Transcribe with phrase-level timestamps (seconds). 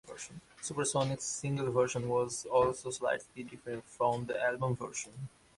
[0.61, 5.29] "Super Sonic"'s single version was also slightly different from the album version.